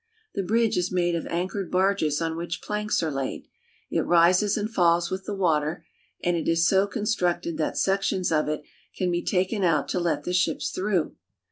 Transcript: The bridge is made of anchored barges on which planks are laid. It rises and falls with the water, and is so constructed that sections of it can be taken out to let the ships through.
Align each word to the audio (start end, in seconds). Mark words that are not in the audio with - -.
The 0.33 0.41
bridge 0.41 0.77
is 0.79 0.91
made 0.91 1.13
of 1.13 1.27
anchored 1.27 1.69
barges 1.69 2.23
on 2.23 2.35
which 2.35 2.63
planks 2.63 3.03
are 3.03 3.11
laid. 3.11 3.47
It 3.91 3.99
rises 4.01 4.57
and 4.57 4.67
falls 4.67 5.11
with 5.11 5.25
the 5.25 5.35
water, 5.35 5.85
and 6.23 6.35
is 6.47 6.67
so 6.67 6.87
constructed 6.87 7.59
that 7.59 7.77
sections 7.77 8.31
of 8.31 8.47
it 8.47 8.63
can 8.97 9.11
be 9.11 9.23
taken 9.23 9.63
out 9.63 9.87
to 9.89 9.99
let 9.99 10.23
the 10.23 10.33
ships 10.33 10.71
through. 10.71 11.15